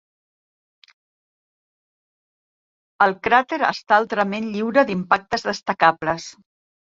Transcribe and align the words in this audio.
El 3.07 3.13
cràter 3.27 3.61
està 3.69 3.99
altrament 3.99 4.49
lliure 4.57 4.87
d'impactes 4.89 5.47
destacables. 5.51 6.27